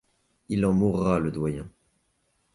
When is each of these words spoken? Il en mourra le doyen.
Il 0.49 0.65
en 0.65 0.73
mourra 0.73 1.19
le 1.19 1.29
doyen. 1.29 1.69